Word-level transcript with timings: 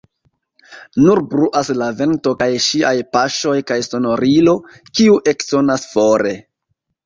Nur 1.03 1.21
bruas 1.33 1.69
la 1.81 1.89
vento 1.99 2.33
kaj 2.41 2.49
ŝiaj 2.69 2.95
paŝoj, 3.19 3.55
kaj 3.75 3.79
sonorilo, 3.91 4.59
kiu 4.99 5.23
eksonas 5.37 5.89
fore. 5.95 6.37